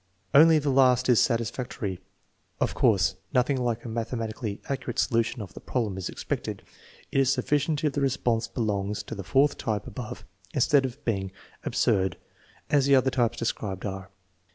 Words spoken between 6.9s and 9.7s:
It is sufficient if the response belongs to the fourth